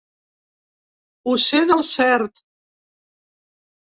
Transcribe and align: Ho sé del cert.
Ho 1.31 1.35
sé 1.43 1.59
del 1.71 1.83
cert. 1.89 2.43